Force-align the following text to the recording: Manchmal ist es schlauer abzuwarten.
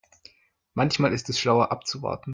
Manchmal 0.73 1.13
ist 1.13 1.29
es 1.29 1.37
schlauer 1.37 1.71
abzuwarten. 1.71 2.29